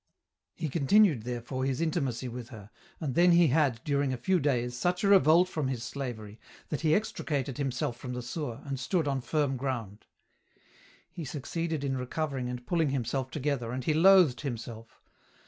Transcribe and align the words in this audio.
He 0.55 0.67
continued 0.67 1.25
therefore 1.25 1.63
his 1.63 1.79
intimacy 1.79 2.27
with 2.27 2.49
her, 2.49 2.71
and 2.99 3.13
then 3.13 3.33
he 3.33 3.49
had, 3.49 3.79
during 3.83 4.11
a 4.11 4.17
few 4.17 4.39
days, 4.39 4.75
such 4.75 5.03
a 5.03 5.07
revolt 5.07 5.47
from 5.47 5.67
his 5.67 5.83
slavery, 5.83 6.39
that 6.69 6.81
he 6.81 6.95
extricated 6.95 7.59
himself 7.59 7.97
from 7.97 8.13
the 8.13 8.23
sewer, 8.23 8.61
and 8.65 8.79
stood 8.79 9.07
on 9.07 9.21
firm 9.21 9.57
ground. 9.57 10.07
He 11.11 11.23
succeeded 11.23 11.83
in 11.83 11.97
recovering 11.97 12.49
and 12.49 12.65
pulling 12.65 12.89
himself 12.89 13.29
to 13.29 13.39
gether, 13.39 13.71
and 13.71 13.83
he 13.83 13.93
loathed 13.93 14.41
himself. 14.41 15.03